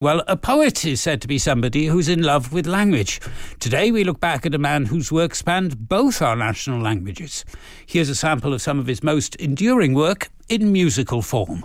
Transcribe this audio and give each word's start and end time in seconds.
Well, 0.00 0.22
a 0.28 0.36
poet 0.36 0.84
is 0.84 1.00
said 1.00 1.20
to 1.22 1.26
be 1.26 1.38
somebody 1.38 1.86
who's 1.86 2.08
in 2.08 2.22
love 2.22 2.52
with 2.52 2.68
language. 2.68 3.20
Today 3.58 3.90
we 3.90 4.04
look 4.04 4.20
back 4.20 4.46
at 4.46 4.54
a 4.54 4.58
man 4.58 4.84
whose 4.84 5.10
work 5.10 5.34
spanned 5.34 5.88
both 5.88 6.22
our 6.22 6.36
national 6.36 6.80
languages. 6.80 7.44
Here's 7.84 8.08
a 8.08 8.14
sample 8.14 8.54
of 8.54 8.62
some 8.62 8.78
of 8.78 8.86
his 8.86 9.02
most 9.02 9.34
enduring 9.36 9.94
work 9.94 10.28
in 10.48 10.70
musical 10.70 11.20
form. 11.20 11.64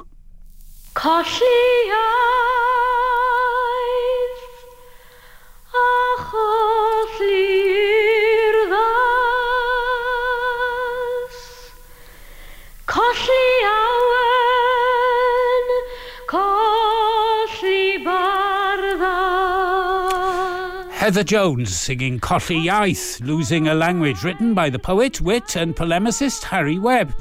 Heather 21.04 21.25
Jones 21.25 21.75
singing 21.75 22.18
Colli 22.18 22.68
Iaith, 22.68 23.20
Losing 23.20 23.68
a 23.68 23.74
Language, 23.74 24.24
written 24.24 24.54
by 24.54 24.70
the 24.70 24.80
poet, 24.80 25.20
wit, 25.20 25.57
and 25.57 25.76
polemicist 25.76 26.43
Harri 26.43 26.79
Webb. 26.82 27.14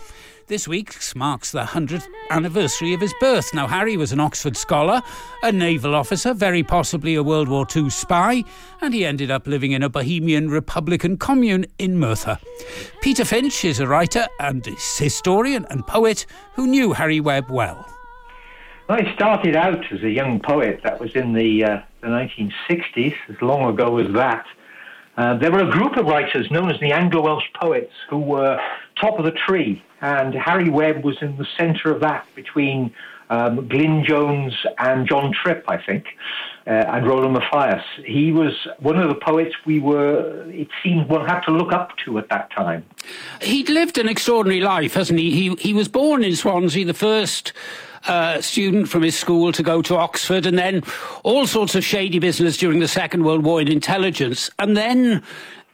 This 0.47 0.69
week 0.69 0.95
marks 1.17 1.51
the 1.51 1.63
100th 1.63 2.07
anniversary 2.31 2.95
of 2.95 3.01
his 3.01 3.13
birth. 3.19 3.53
Now, 3.53 3.67
Harri 3.67 3.97
was 3.97 4.13
an 4.13 4.21
Oxford 4.21 4.57
scholar, 4.57 5.03
a 5.43 5.51
naval 5.51 5.97
officer, 5.97 6.33
very 6.33 6.63
possibly 6.63 7.17
a 7.17 7.25
World 7.25 7.49
War 7.49 7.67
II 7.75 7.91
spy, 7.91 8.45
and 8.81 8.95
he 8.95 9.05
ended 9.05 9.33
up 9.33 9.49
living 9.49 9.73
in 9.73 9.83
a 9.83 9.89
Bohemian 9.89 10.49
Republican 10.49 11.17
commune 11.17 11.67
in 11.81 11.99
Merthyr. 11.99 12.39
Peter 13.01 13.25
Finch 13.25 13.65
is 13.65 13.81
a 13.81 13.89
writer 13.89 14.29
and 14.39 14.65
historian 14.65 15.67
and 15.71 15.85
poet 15.89 16.25
who 16.55 16.69
knew 16.69 16.95
Harri 16.95 17.21
Webb 17.21 17.51
well. 17.51 17.85
I 18.89 19.13
started 19.15 19.57
out 19.57 19.91
as 19.91 20.05
a 20.05 20.11
young 20.11 20.39
poet. 20.39 20.83
That 20.85 21.01
was 21.01 21.17
in 21.17 21.33
the, 21.33 21.65
uh, 21.65 21.83
the 22.03 22.09
1960s, 22.09 23.15
as 23.31 23.37
long 23.41 23.73
ago 23.73 23.99
as 23.99 24.13
that. 24.15 24.45
Uh, 25.17 25.37
there 25.39 25.53
were 25.53 25.61
a 25.61 25.71
group 25.71 25.97
of 25.97 26.07
writers 26.07 26.51
known 26.51 26.71
as 26.71 26.81
the 26.81 26.93
Anglo 26.93 27.23
Welsh 27.23 27.45
poets 27.61 27.93
who 28.09 28.19
were 28.19 28.59
top 29.01 29.19
of 29.19 29.25
the 29.25 29.33
tree, 29.47 29.83
and 30.01 30.35
Harri 30.35 30.71
Webb 30.71 31.05
was 31.05 31.17
in 31.21 31.37
the 31.37 31.47
centre 31.57 31.95
of 31.95 32.01
that 32.01 32.27
between 32.35 32.93
um, 33.31 33.69
Glyn 33.69 34.05
Jones 34.07 34.53
and 34.79 35.09
John 35.09 35.33
Tripp, 35.33 35.65
I 35.69 35.79
think, 35.83 36.05
uh, 36.67 36.71
and 36.71 37.07
Roland 37.07 37.35
Mathias. 37.35 37.85
He 38.05 38.33
was 38.33 38.53
one 38.79 38.99
of 38.99 39.09
the 39.09 39.15
poets 39.15 39.55
we 39.65 39.81
were, 39.81 40.45
it 40.51 40.69
seemed, 40.83 41.09
one 41.09 41.27
had 41.27 41.41
to 41.43 41.51
look 41.51 41.73
up 41.73 41.97
to 42.05 42.19
at 42.19 42.29
that 42.31 42.51
time. 42.53 42.85
He'd 43.41 43.69
lived 43.69 43.97
an 43.99 44.09
extraordinary 44.09 44.61
life, 44.61 44.95
hasn't 44.95 45.19
he? 45.19 45.31
He, 45.31 45.55
he 45.57 45.75
was 45.75 45.89
born 45.89 46.25
in 46.25 46.37
Swansea, 46.37 46.85
the 46.85 46.95
first 46.95 47.53
uh, 48.07 48.41
student 48.41 48.89
from 48.89 49.03
his 49.03 49.19
school 49.19 49.53
to 49.53 49.63
go 49.63 49.83
to 49.83 49.97
Oxford, 49.97 50.47
and 50.47 50.59
then 50.59 50.83
all 51.23 51.47
sorts 51.47 51.75
of 51.75 51.85
shady 51.85 52.19
business 52.19 52.57
during 52.57 52.81
the 52.81 52.89
Second 52.89 53.25
World 53.25 53.45
War 53.45 53.61
in 53.61 53.69
intelligence, 53.69 54.51
and 54.59 54.77
then 54.77 55.23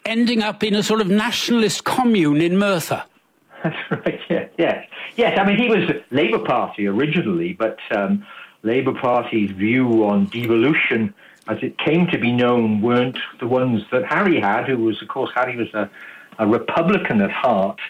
ending 0.04 0.42
up 0.42 0.62
in 0.62 0.74
a 0.74 0.82
sort 0.82 1.00
of 1.00 1.08
nationalist 1.08 1.84
commune 1.84 2.40
in 2.40 2.58
Merthyr. 2.58 3.04
That's 3.64 3.76
right. 3.90 4.20
Yeah, 4.28 4.48
yes, 4.56 4.86
yes. 5.16 5.38
I 5.38 5.44
mean, 5.44 5.58
he 5.58 5.68
was 5.68 5.90
Labour 6.10 6.38
Party 6.38 6.86
originally, 6.86 7.54
but 7.54 7.78
um, 7.90 8.24
Labour 8.62 8.92
Party's 8.92 9.50
view 9.50 10.04
on 10.04 10.26
devolution, 10.26 11.14
as 11.48 11.58
it 11.62 11.78
came 11.78 12.06
to 12.08 12.18
be 12.18 12.32
known, 12.32 12.80
weren't 12.80 13.18
the 13.40 13.46
ones 13.46 13.82
that 13.90 14.04
Harri 14.04 14.40
had. 14.40 14.68
Who 14.68 14.78
was, 14.78 15.02
of 15.02 15.08
course, 15.08 15.30
Harri 15.34 15.56
was 15.56 15.72
a, 15.74 15.90
a 16.38 16.46
Republican 16.46 17.20
at 17.20 17.30
heart. 17.30 17.80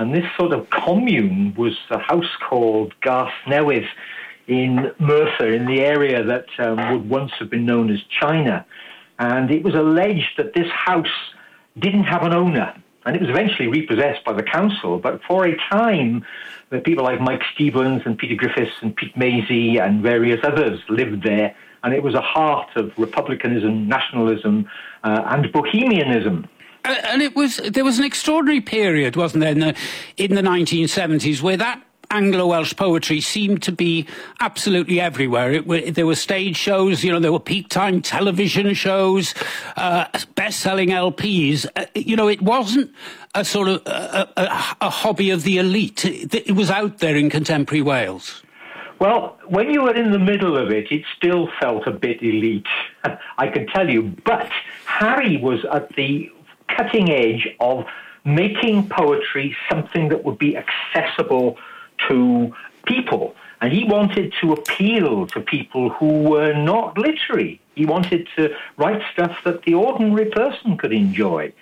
And 0.00 0.14
this 0.14 0.24
sort 0.38 0.52
of 0.54 0.70
commune 0.70 1.54
was 1.58 1.76
a 1.90 1.98
house 1.98 2.34
called 2.48 2.94
Garth 3.02 3.34
Newydd 3.46 3.86
in 4.46 4.92
Merthyr, 4.98 5.52
in 5.52 5.66
the 5.66 5.82
area 5.82 6.24
that 6.24 6.46
um, 6.58 6.90
would 6.90 7.10
once 7.10 7.32
have 7.38 7.50
been 7.50 7.66
known 7.66 7.90
as 7.90 7.98
China. 8.18 8.64
And 9.18 9.50
it 9.50 9.62
was 9.62 9.74
alleged 9.74 10.38
that 10.38 10.54
this 10.54 10.68
house 10.70 11.34
didn't 11.78 12.04
have 12.04 12.22
an 12.22 12.32
owner. 12.32 12.74
And 13.04 13.14
it 13.14 13.20
was 13.20 13.28
eventually 13.28 13.68
repossessed 13.68 14.24
by 14.24 14.32
the 14.32 14.42
council. 14.42 14.98
But 14.98 15.20
for 15.28 15.46
a 15.46 15.54
time, 15.70 16.24
the 16.70 16.78
people 16.78 17.04
like 17.04 17.20
Meic 17.20 17.42
Stephens 17.54 18.00
and 18.06 18.16
Peter 18.16 18.36
Griffiths 18.36 18.76
and 18.80 18.96
Pete 18.96 19.14
Meazey 19.16 19.78
and 19.78 20.02
various 20.02 20.40
others 20.42 20.80
lived 20.88 21.24
there. 21.24 21.54
And 21.84 21.92
it 21.92 22.02
was 22.02 22.14
a 22.14 22.22
heart 22.22 22.70
of 22.74 22.90
republicanism, 22.96 23.86
nationalism, 23.86 24.66
uh, 25.04 25.24
and 25.26 25.52
bohemianism. 25.52 26.48
And 26.84 27.22
it 27.22 27.36
was 27.36 27.56
there 27.56 27.84
was 27.84 27.98
an 27.98 28.04
extraordinary 28.04 28.60
period, 28.60 29.16
wasn't 29.16 29.42
there, 29.42 29.52
in 29.52 29.60
the, 29.60 29.76
in 30.16 30.34
the 30.34 30.42
1970s, 30.42 31.42
where 31.42 31.56
that 31.56 31.82
Anglo 32.12 32.48
Welsh 32.48 32.74
poetry 32.74 33.20
seemed 33.20 33.62
to 33.62 33.72
be 33.72 34.06
absolutely 34.40 35.00
everywhere. 35.00 35.52
It, 35.52 35.94
there 35.94 36.06
were 36.06 36.16
stage 36.16 36.56
shows, 36.56 37.04
you 37.04 37.12
know, 37.12 37.20
there 37.20 37.32
were 37.32 37.38
peak 37.38 37.68
time 37.68 38.02
television 38.02 38.74
shows, 38.74 39.32
uh, 39.76 40.06
best 40.34 40.58
selling 40.60 40.88
LPs. 40.88 41.66
Uh, 41.76 41.86
you 41.94 42.16
know, 42.16 42.26
it 42.26 42.42
wasn't 42.42 42.92
a 43.36 43.44
sort 43.44 43.68
of 43.68 43.82
a, 43.86 44.28
a, 44.36 44.76
a 44.80 44.90
hobby 44.90 45.30
of 45.30 45.44
the 45.44 45.58
elite. 45.58 46.04
It, 46.04 46.34
it 46.34 46.52
was 46.52 46.68
out 46.68 46.98
there 46.98 47.16
in 47.16 47.30
contemporary 47.30 47.82
Wales. 47.82 48.42
Well, 48.98 49.38
when 49.46 49.70
you 49.70 49.82
were 49.82 49.94
in 49.94 50.10
the 50.10 50.18
middle 50.18 50.58
of 50.58 50.70
it, 50.70 50.90
it 50.90 51.04
still 51.16 51.48
felt 51.60 51.86
a 51.86 51.92
bit 51.92 52.22
elite, 52.22 52.66
I 53.38 53.46
can 53.46 53.66
tell 53.68 53.88
you. 53.88 54.14
But 54.24 54.50
Harri 54.84 55.40
was 55.40 55.64
at 55.72 55.94
the 55.94 56.30
cutting 56.80 57.10
edge 57.10 57.48
of 57.60 57.84
making 58.24 58.88
poetry 58.88 59.56
something 59.70 60.08
that 60.08 60.24
would 60.24 60.38
be 60.38 60.56
accessible 60.56 61.56
to 62.08 62.54
people. 62.86 63.34
And 63.60 63.72
he 63.72 63.84
wanted 63.84 64.32
to 64.40 64.52
appeal 64.52 65.26
to 65.28 65.40
people 65.40 65.90
who 65.90 66.22
were 66.22 66.54
not 66.54 66.96
literary. 66.96 67.60
He 67.74 67.84
wanted 67.84 68.28
to 68.36 68.54
write 68.78 69.02
stuff 69.12 69.36
that 69.44 69.62
the 69.62 69.74
ordinary 69.74 70.30
person 70.30 70.78
could 70.78 70.92
enjoy. 70.92 71.52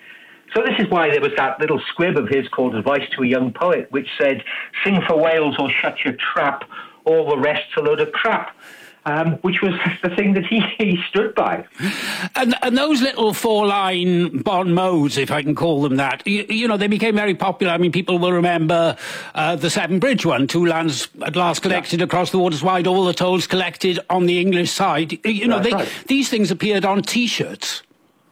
So 0.55 0.63
this 0.63 0.79
is 0.79 0.89
why 0.89 1.09
there 1.09 1.21
was 1.21 1.33
that 1.37 1.59
little 1.59 1.81
squib 1.89 2.17
of 2.17 2.27
his 2.29 2.47
called 2.47 2.75
Advice 2.75 3.07
to 3.15 3.23
a 3.23 3.27
Young 3.27 3.51
Poet, 3.51 3.91
which 3.91 4.07
said, 4.17 4.43
Sing 4.83 5.01
for 5.07 5.17
Wales 5.17 5.55
or 5.59 5.69
shut 5.69 6.03
your 6.03 6.15
trap, 6.15 6.63
all 7.05 7.29
the 7.29 7.37
rest's 7.37 7.75
a 7.77 7.81
load 7.81 7.99
of 7.99 8.11
crap 8.11 8.55
um, 9.09 9.33
which 9.41 9.61
was 9.61 9.73
the 10.03 10.09
thing 10.15 10.33
that 10.33 10.45
he, 10.45 10.61
he 10.77 10.97
stood 11.09 11.35
by. 11.35 11.65
And, 12.35 12.55
and 12.61 12.77
those 12.77 13.01
little 13.01 13.33
four 13.33 13.65
line 13.65 14.39
bon 14.39 14.73
mots, 14.73 15.17
if 15.17 15.31
I 15.31 15.41
can 15.41 15.55
call 15.55 15.81
them 15.81 15.97
that, 15.97 16.25
you, 16.27 16.45
you, 16.49 16.67
know, 16.67 16.77
they 16.77 16.87
became 16.87 17.15
very 17.15 17.35
popular. 17.35 17.73
I 17.73 17.77
mean, 17.77 17.91
people 17.91 18.19
will 18.19 18.31
remember 18.31 18.95
uh, 19.35 19.55
the 19.55 19.69
Severn 19.69 19.99
Bridge 19.99 20.25
one, 20.25 20.47
two 20.47 20.65
lands 20.65 21.07
at 21.23 21.35
last 21.35 21.61
collected 21.61 21.99
yeah. 21.99 22.05
across 22.05 22.31
the 22.31 22.39
waters 22.39 22.63
wide, 22.63 22.87
all 22.87 23.05
the 23.05 23.13
tolls 23.13 23.47
collected 23.47 23.99
on 24.09 24.25
the 24.25 24.39
English 24.39 24.71
side. 24.71 25.25
You 25.25 25.47
know, 25.47 25.59
they, 25.59 25.71
right. 25.71 25.89
these 26.07 26.29
things 26.29 26.51
appeared 26.51 26.85
on 26.85 27.01
t 27.01 27.27
shirts. 27.27 27.83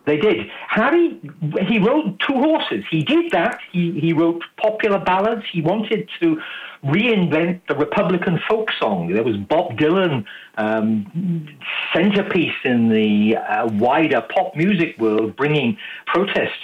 They 0.08 0.16
did. 0.16 0.48
Harri, 0.74 1.20
he 1.68 1.80
rode 1.80 2.18
Two 2.26 2.36
Horses. 2.36 2.86
He 2.90 3.04
did 3.04 3.30
that. 3.32 3.60
He, 3.74 4.00
he 4.00 4.14
wrote 4.14 4.42
popular 4.56 5.00
ballads. 5.00 5.44
He 5.52 5.62
wanted 5.62 6.10
to 6.22 6.42
reinvent 6.82 7.60
the 7.68 7.76
Republican 7.76 8.40
folk 8.50 8.70
song. 8.80 9.12
There 9.12 9.24
was 9.24 9.36
Bob 9.36 9.78
Dylan, 9.78 10.24
um, 10.58 11.58
centerpiece 11.94 12.56
in 12.64 12.88
the 12.88 13.36
uh, 13.36 13.68
wider 13.74 14.22
pop 14.34 14.56
music 14.56 14.98
world, 14.98 15.36
bringing 15.36 15.78
protest 16.06 16.62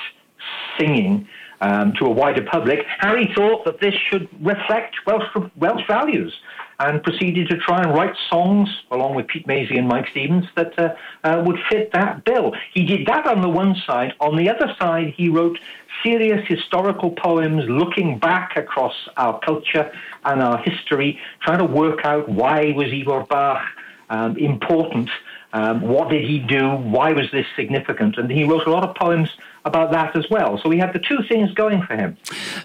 singing 0.80 1.28
um, 1.60 1.92
to 2.00 2.06
a 2.06 2.10
wider 2.10 2.46
public. 2.50 2.80
Harri 3.02 3.36
thought 3.36 3.66
that 3.66 3.82
this 3.82 3.94
should 4.10 4.30
reflect 4.42 4.96
Welsh, 5.06 5.28
Welsh 5.58 5.86
values 5.86 6.34
and 6.80 7.02
proceeded 7.04 7.50
to 7.50 7.58
try 7.58 7.82
and 7.82 7.94
write 7.94 8.16
songs, 8.30 8.70
along 8.92 9.16
with 9.16 9.28
Pete 9.28 9.48
Meazey 9.48 9.78
and 9.78 9.90
Meic 9.90 10.10
Stephens, 10.10 10.46
that 10.56 10.78
uh, 10.78 10.96
uh, 11.24 11.44
would 11.46 11.60
fit 11.70 11.92
that 11.94 12.24
bill. 12.26 12.54
He 12.74 12.86
did 12.86 13.08
that 13.08 13.26
on 13.28 13.42
the 13.42 13.50
one 13.50 13.76
side. 13.86 14.14
On 14.20 14.36
the 14.36 14.50
other 14.50 14.74
side, 14.80 15.14
he 15.16 15.30
wrote 15.30 15.60
serious 16.04 16.46
historical 16.48 17.12
poems 17.12 17.64
looking 17.68 18.18
back 18.18 18.58
across 18.58 18.96
our 19.18 19.40
culture 19.40 19.92
and 20.26 20.42
our 20.42 20.58
history, 20.58 21.20
trying 21.42 21.60
to 21.60 21.66
work 21.66 22.06
out 22.06 22.28
why 22.28 22.74
was 22.76 22.88
Ifor 22.88 23.28
Bach 23.28 23.64
um, 24.10 24.38
important, 24.38 25.10
um, 25.54 25.82
what 25.82 26.10
did 26.10 26.24
he 26.24 26.40
do, 26.40 26.70
why 26.70 27.14
was 27.14 27.30
this 27.32 27.46
significant, 27.56 28.18
and 28.18 28.30
he 28.30 28.44
wrote 28.44 28.66
a 28.68 28.72
lot 28.72 28.88
of 28.88 28.96
poems 28.96 29.30
about 29.66 29.92
that 29.92 30.16
as 30.16 30.26
well. 30.30 30.60
So 30.62 30.70
we 30.70 30.78
had 30.78 30.94
the 30.94 31.00
two 31.00 31.20
things 31.30 31.54
going 31.54 31.82
for 31.84 31.96
him. 31.96 32.18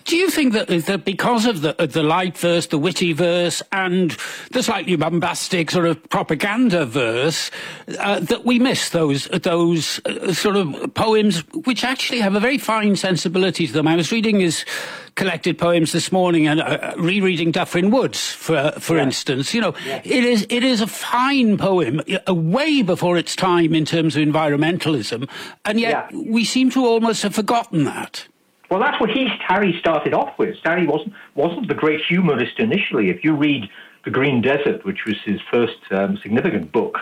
Do 0.04 0.16
you 0.16 0.30
think 0.30 0.52
that, 0.52 0.68
that 0.68 1.04
because 1.04 1.46
of 1.46 1.60
the, 1.60 1.74
the 1.74 2.02
light 2.02 2.36
verse, 2.36 2.66
the 2.66 2.78
witty 2.78 3.12
verse, 3.12 3.62
and 3.72 4.16
the 4.50 4.62
slightly 4.62 4.96
bombastic 4.96 5.70
sort 5.70 5.86
of 5.86 6.08
propaganda 6.10 6.84
verse, 6.86 7.50
uh, 8.00 8.20
that 8.20 8.44
we 8.44 8.58
miss 8.58 8.90
those 8.90 9.26
those 9.26 10.00
uh, 10.06 10.32
sort 10.32 10.56
of 10.56 10.94
poems 10.94 11.40
which 11.64 11.84
actually 11.84 12.20
have 12.20 12.34
a 12.34 12.40
very 12.40 12.58
fine 12.58 12.96
sensibility 12.96 13.66
to 13.66 13.72
them? 13.72 13.86
I 13.86 13.96
was 13.96 14.10
reading 14.10 14.40
his 14.40 14.64
collected 15.18 15.58
poems 15.58 15.90
this 15.90 16.12
morning 16.12 16.46
and 16.46 16.60
uh, 16.60 16.94
rereading 16.96 17.52
Dyffryn 17.52 17.90
Woods, 17.90 18.32
for 18.32 18.72
for 18.78 18.96
yeah. 18.96 19.02
instance. 19.02 19.52
You 19.52 19.60
know, 19.60 19.74
yeah. 19.84 20.00
it 20.04 20.24
is 20.24 20.46
it 20.48 20.62
is 20.62 20.80
a 20.80 20.86
fine 20.86 21.58
poem, 21.58 22.00
uh, 22.26 22.32
way 22.32 22.82
before 22.82 23.18
its 23.18 23.36
time 23.36 23.74
in 23.74 23.84
terms 23.84 24.16
of 24.16 24.22
environmentalism, 24.22 25.28
and 25.64 25.80
yet 25.80 26.08
yeah. 26.10 26.18
we 26.30 26.44
seem 26.44 26.70
to 26.70 26.86
almost 26.86 27.22
have 27.24 27.34
forgotten 27.34 27.84
that. 27.84 28.26
Well, 28.70 28.80
that's 28.80 29.00
what 29.00 29.10
he 29.10 29.28
Harri 29.48 29.78
started 29.80 30.14
off 30.14 30.38
with. 30.38 30.56
Harri 30.64 30.86
wasn't 30.86 31.12
wasn't 31.34 31.68
the 31.68 31.74
great 31.74 32.00
humorist 32.08 32.58
initially. 32.58 33.10
If 33.10 33.24
you 33.24 33.34
read 33.34 33.68
The 34.04 34.10
Green 34.10 34.40
Desert, 34.40 34.84
which 34.84 35.04
was 35.04 35.16
his 35.24 35.40
first 35.50 35.80
um, 35.90 36.16
significant 36.18 36.70
book, 36.70 36.98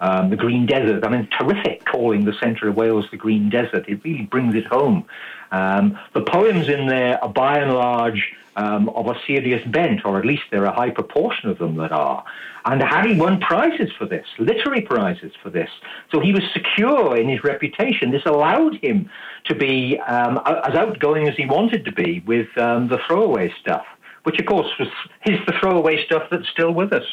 um, 0.00 0.30
the 0.30 0.36
Green 0.36 0.66
Desert. 0.66 1.04
I 1.04 1.08
mean, 1.08 1.28
terrific 1.38 1.84
calling 1.84 2.24
the 2.24 2.34
centre 2.34 2.68
of 2.68 2.76
Wales 2.76 3.06
the 3.10 3.16
Green 3.16 3.50
Desert. 3.50 3.88
It 3.88 4.02
really 4.04 4.24
brings 4.24 4.54
it 4.54 4.66
home. 4.66 5.04
Um, 5.50 5.98
the 6.14 6.22
poems 6.22 6.68
in 6.68 6.86
there 6.86 7.22
are 7.22 7.30
by 7.30 7.58
and 7.58 7.72
large 7.72 8.34
um, 8.56 8.88
of 8.90 9.06
a 9.06 9.14
serious 9.26 9.64
bent, 9.68 10.04
or 10.04 10.18
at 10.18 10.26
least 10.26 10.42
there 10.50 10.62
are 10.62 10.72
a 10.72 10.74
high 10.74 10.90
proportion 10.90 11.48
of 11.48 11.58
them 11.58 11.76
that 11.76 11.92
are. 11.92 12.24
And 12.64 12.82
Harri 12.82 13.16
won 13.16 13.40
prizes 13.40 13.90
for 13.96 14.04
this, 14.04 14.26
literary 14.38 14.82
prizes 14.82 15.32
for 15.42 15.48
this. 15.48 15.70
So 16.10 16.20
he 16.20 16.32
was 16.32 16.42
secure 16.52 17.16
in 17.16 17.28
his 17.28 17.42
reputation. 17.44 18.10
This 18.10 18.26
allowed 18.26 18.76
him 18.82 19.08
to 19.44 19.54
be 19.54 19.98
um, 20.00 20.40
as 20.44 20.74
outgoing 20.74 21.28
as 21.28 21.36
he 21.36 21.46
wanted 21.46 21.84
to 21.84 21.92
be 21.92 22.22
with 22.26 22.48
um, 22.58 22.88
the 22.88 22.98
throwaway 23.06 23.52
stuff, 23.60 23.86
which 24.24 24.38
of 24.38 24.46
course 24.46 24.70
was 24.78 24.88
his 25.20 25.38
the 25.46 25.54
throwaway 25.60 26.04
stuff 26.04 26.24
that's 26.30 26.48
still 26.48 26.72
with 26.72 26.92
us. 26.92 27.06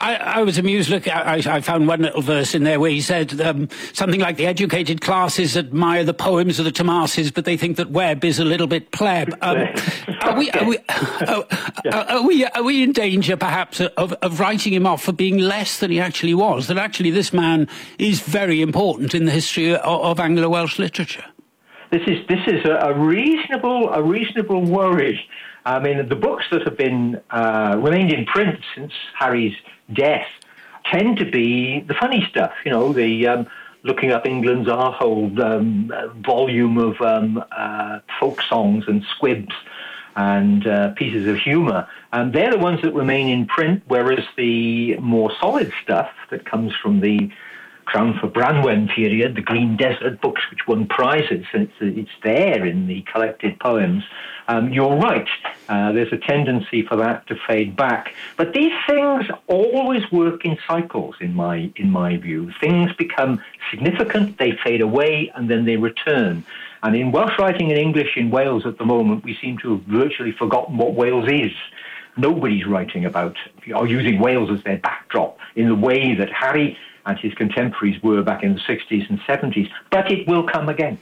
I, 0.00 0.16
I, 0.16 0.42
was 0.42 0.58
amused. 0.58 0.90
Look, 0.90 1.08
I, 1.08 1.42
I, 1.46 1.60
found 1.60 1.86
one 1.88 2.02
little 2.02 2.22
verse 2.22 2.54
in 2.54 2.64
there 2.64 2.80
where 2.80 2.90
he 2.90 3.00
said 3.00 3.40
um, 3.40 3.68
something 3.92 4.20
like 4.20 4.36
the 4.36 4.46
educated 4.46 5.00
classes 5.00 5.56
admire 5.56 6.04
the 6.04 6.14
poems 6.14 6.58
of 6.58 6.64
the 6.64 6.72
Thomases, 6.72 7.30
but 7.30 7.44
they 7.44 7.56
think 7.56 7.76
that 7.76 7.90
Webb 7.90 8.24
is 8.24 8.38
a 8.38 8.44
little 8.44 8.66
bit 8.66 8.90
pleb. 8.90 9.34
Um, 9.44 9.68
are, 10.22 10.38
we, 10.38 10.50
are, 10.52 10.64
we, 10.64 10.78
are, 10.88 11.44
are, 11.92 12.26
we, 12.26 12.46
are 12.46 12.62
we 12.62 12.82
in 12.82 12.92
danger, 12.92 13.36
perhaps, 13.36 13.80
of, 13.80 14.12
of 14.14 14.40
writing 14.40 14.72
him 14.72 14.86
off 14.86 15.02
for 15.02 15.12
being 15.12 15.38
less 15.38 15.80
than 15.80 15.90
he 15.90 16.00
actually 16.00 16.32
was? 16.32 16.66
That 16.68 16.78
actually 16.78 17.10
this 17.10 17.32
man 17.32 17.68
is 17.98 18.20
very 18.20 18.62
important 18.62 19.14
in 19.14 19.26
the 19.26 19.32
history 19.32 19.74
of, 19.74 19.82
of 19.84 20.20
Anglo-Welsh 20.20 20.78
literature. 20.78 21.24
This 21.90 22.02
is 22.08 22.26
this 22.26 22.40
is 22.48 22.64
a, 22.64 22.88
a 22.88 22.98
reasonable 22.98 23.90
a 23.90 24.02
reasonable 24.02 24.62
worry. 24.62 25.20
I 25.64 25.78
mean, 25.80 26.08
the 26.08 26.16
books 26.16 26.44
that 26.50 26.62
have 26.62 26.76
been 26.76 27.20
uh, 27.30 27.78
remained 27.80 28.12
in 28.12 28.26
print 28.26 28.60
since 28.74 28.92
Harri's 29.18 29.56
death 29.92 30.26
tend 30.92 31.18
to 31.18 31.24
be 31.30 31.80
the 31.80 31.94
funny 31.94 32.26
stuff. 32.28 32.52
You 32.64 32.72
know, 32.72 32.92
the 32.92 33.26
um, 33.26 33.46
looking 33.82 34.10
up 34.10 34.26
England's 34.26 34.68
arsehole 34.68 35.38
um, 35.40 35.92
volume 36.22 36.78
of 36.78 37.00
um, 37.00 37.42
uh, 37.52 38.00
folk 38.20 38.42
songs 38.42 38.84
and 38.88 39.04
squibs 39.16 39.54
and 40.16 40.66
uh, 40.66 40.90
pieces 40.92 41.26
of 41.26 41.36
humour. 41.36 41.88
And 42.12 42.32
they're 42.32 42.50
the 42.50 42.58
ones 42.58 42.80
that 42.82 42.94
remain 42.94 43.28
in 43.28 43.46
print, 43.46 43.82
whereas 43.88 44.24
the 44.36 44.96
more 44.98 45.32
solid 45.40 45.72
stuff 45.82 46.10
that 46.30 46.44
comes 46.44 46.72
from 46.80 47.00
the 47.00 47.30
Crown 47.84 48.18
for 48.20 48.28
Branwen 48.28 48.88
period, 48.94 49.34
the 49.34 49.40
Green 49.40 49.76
Desert 49.76 50.20
books, 50.20 50.42
which 50.50 50.66
won 50.66 50.86
prizes, 50.86 51.44
and 51.52 51.62
it's, 51.64 51.74
it's 51.80 52.22
there 52.22 52.64
in 52.64 52.86
the 52.86 53.02
collected 53.02 53.58
poems. 53.60 54.04
Um, 54.48 54.72
you're 54.72 54.96
right. 54.96 55.28
Uh, 55.68 55.92
there's 55.92 56.12
a 56.12 56.18
tendency 56.18 56.82
for 56.82 56.96
that 56.96 57.26
to 57.28 57.36
fade 57.46 57.76
back, 57.76 58.14
but 58.36 58.52
these 58.52 58.72
things 58.86 59.24
always 59.46 60.10
work 60.12 60.44
in 60.44 60.58
cycles. 60.66 61.14
In 61.20 61.34
my 61.34 61.72
in 61.76 61.90
my 61.90 62.16
view, 62.16 62.52
things 62.60 62.92
become 62.92 63.42
significant, 63.70 64.38
they 64.38 64.52
fade 64.62 64.82
away, 64.82 65.32
and 65.34 65.50
then 65.50 65.64
they 65.64 65.76
return. 65.76 66.44
And 66.82 66.94
in 66.94 67.12
Welsh 67.12 67.38
writing 67.38 67.70
and 67.70 67.78
English 67.78 68.16
in 68.16 68.30
Wales 68.30 68.66
at 68.66 68.76
the 68.76 68.84
moment, 68.84 69.24
we 69.24 69.34
seem 69.40 69.56
to 69.58 69.76
have 69.76 69.82
virtually 69.84 70.32
forgotten 70.32 70.76
what 70.76 70.92
Wales 70.92 71.28
is 71.28 71.52
nobody's 72.16 72.66
writing 72.66 73.04
about 73.04 73.36
or 73.74 73.86
using 73.86 74.20
Wales 74.20 74.50
as 74.50 74.62
their 74.64 74.78
backdrop 74.78 75.38
in 75.56 75.68
the 75.68 75.74
way 75.74 76.14
that 76.14 76.28
Harri 76.30 76.76
and 77.06 77.18
his 77.18 77.34
contemporaries 77.34 78.02
were 78.02 78.22
back 78.22 78.42
in 78.42 78.54
the 78.54 78.60
60s 78.60 79.08
and 79.08 79.20
70s. 79.20 79.68
But 79.90 80.10
it 80.10 80.26
will 80.26 80.44
come 80.44 80.68
again. 80.68 80.98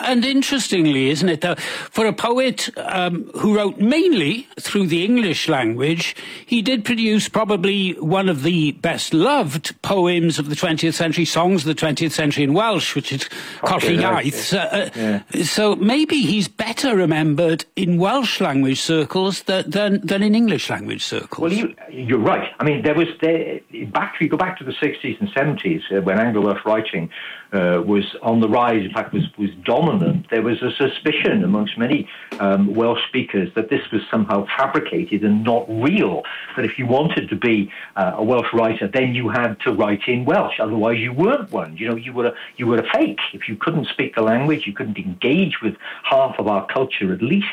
And 0.00 0.24
interestingly, 0.24 1.10
isn't 1.10 1.28
it, 1.28 1.40
that 1.42 1.60
for 1.60 2.06
a 2.06 2.12
poet 2.12 2.68
um, 2.78 3.24
who 3.34 3.56
wrote 3.56 3.78
mainly 3.78 4.48
through 4.58 4.86
the 4.86 5.04
English 5.04 5.48
language, 5.48 6.16
he 6.44 6.62
did 6.62 6.84
produce 6.84 7.28
probably 7.28 7.92
one 7.92 8.28
of 8.28 8.42
the 8.42 8.72
best 8.72 9.14
loved 9.14 9.80
poems 9.82 10.38
of 10.38 10.48
the 10.48 10.56
20th 10.56 10.94
century, 10.94 11.24
songs 11.24 11.66
of 11.66 11.76
the 11.76 11.86
20th 11.86 12.12
century 12.12 12.44
in 12.44 12.54
Welsh, 12.54 12.94
which 12.94 13.12
is 13.12 13.28
Colli 13.62 13.98
Iaith. 13.98 14.52
Uh, 14.52 14.90
yeah. 14.94 15.44
So 15.44 15.76
maybe 15.76 16.20
he's 16.22 16.48
better 16.48 16.96
remembered 16.96 17.64
in 17.76 17.98
Welsh 17.98 18.40
language 18.40 18.80
circles 18.80 19.42
than, 19.42 19.70
than, 19.70 20.00
than 20.06 20.22
in 20.22 20.34
English 20.34 20.70
language 20.70 21.04
circles. 21.04 21.38
Well, 21.38 21.52
you, 21.90 22.16
are 22.16 22.18
right. 22.18 22.50
I 22.58 22.64
mean, 22.64 22.82
there 22.82 22.94
was, 22.94 23.08
there, 23.20 23.60
back, 23.92 24.16
you 24.20 24.28
go 24.28 24.36
back 24.36 24.58
to 24.58 24.64
the 24.64 24.72
60s 24.72 25.20
and 25.20 25.28
70s 25.30 25.80
uh, 25.92 26.02
when 26.02 26.18
Anglo-Welsh 26.18 26.64
writing 26.64 27.10
uh, 27.52 27.82
was 27.84 28.04
on 28.22 28.40
the 28.40 28.48
rise, 28.48 28.84
in 28.84 28.92
fact, 28.92 29.12
was, 29.12 29.24
was 29.38 29.50
dominant, 29.64 29.93
there 30.30 30.42
was 30.42 30.62
a 30.62 30.70
suspicion 30.76 31.44
amongst 31.44 31.78
many 31.78 32.08
um, 32.40 32.74
Welsh 32.74 33.00
speakers 33.08 33.50
that 33.54 33.70
this 33.70 33.80
was 33.92 34.02
somehow 34.10 34.46
fabricated 34.56 35.24
and 35.24 35.44
not 35.44 35.68
real. 35.68 36.22
That 36.56 36.64
if 36.64 36.78
you 36.78 36.86
wanted 36.86 37.28
to 37.28 37.36
be 37.36 37.70
uh, 37.96 38.14
a 38.16 38.22
Welsh 38.22 38.52
writer, 38.52 38.88
then 38.88 39.14
you 39.14 39.28
had 39.28 39.58
to 39.60 39.72
write 39.72 40.02
in 40.06 40.24
Welsh, 40.24 40.60
otherwise 40.60 40.98
you 40.98 41.12
weren't 41.12 41.50
one. 41.50 41.76
You 41.76 41.88
know, 41.88 41.96
you 41.96 42.12
were 42.12 42.26
a, 42.26 42.34
you 42.56 42.66
were 42.66 42.78
a 42.78 42.88
fake. 42.92 43.20
If 43.32 43.48
you 43.48 43.56
couldn't 43.56 43.86
speak 43.88 44.14
the 44.14 44.22
language, 44.22 44.66
you 44.66 44.72
couldn't 44.72 44.98
engage 44.98 45.60
with 45.62 45.76
half 46.04 46.36
of 46.38 46.46
our 46.46 46.66
culture 46.66 47.12
at 47.12 47.22
least, 47.22 47.46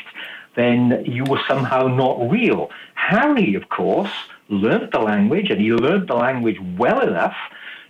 then 0.56 1.02
you 1.06 1.24
were 1.24 1.40
somehow 1.48 1.86
not 1.86 2.30
real. 2.30 2.70
Harri, 2.96 3.56
of 3.56 3.68
course, 3.68 4.12
learnt 4.48 4.92
the 4.92 5.00
language, 5.00 5.50
and 5.50 5.60
he 5.60 5.72
learnt 5.72 6.08
the 6.08 6.14
language 6.14 6.58
well 6.78 7.00
enough 7.00 7.36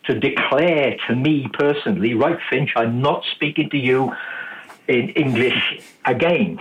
to 0.05 0.19
declare 0.19 0.97
to 1.07 1.15
me 1.15 1.49
personally, 1.53 2.15
right, 2.15 2.39
Finch, 2.51 2.73
I'm 2.77 3.01
not 3.01 3.25
speaking 3.35 3.71
to 3.71 3.79
you 3.79 4.13
in 4.89 5.11
English 5.11 5.81
again. 6.05 6.59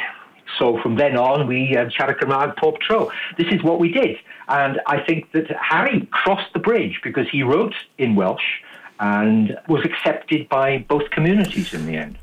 So 0.57 0.81
from 0.81 0.95
then 0.95 1.17
on, 1.17 1.47
we 1.47 1.75
uh, 1.75 1.89
tro. 1.89 3.11
This 3.37 3.47
is 3.51 3.63
what 3.63 3.79
we 3.79 3.91
did. 3.91 4.17
And 4.47 4.81
I 4.85 4.99
think 4.99 5.31
that 5.31 5.47
Harri 5.47 6.09
crossed 6.11 6.51
the 6.53 6.59
bridge 6.59 6.99
because 7.03 7.27
he 7.31 7.41
wrote 7.41 7.73
in 7.97 8.15
Welsh 8.15 8.61
and 8.99 9.57
was 9.67 9.83
accepted 9.85 10.47
by 10.49 10.85
both 10.87 11.09
communities 11.11 11.73
in 11.73 11.85
the 11.85 11.95
end. 11.95 12.17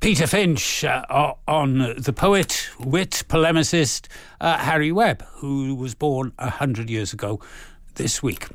Peter 0.00 0.26
Finch 0.26 0.82
uh, 0.82 1.34
on 1.46 1.94
the 1.98 2.12
poet, 2.14 2.70
wit, 2.80 3.22
polemicist 3.28 4.08
uh, 4.40 4.56
Harri 4.56 4.92
Webb, 4.92 5.22
who 5.34 5.74
was 5.74 5.94
born 5.94 6.32
100 6.38 6.88
years 6.88 7.12
ago 7.12 7.38
this 7.96 8.22
week. 8.22 8.46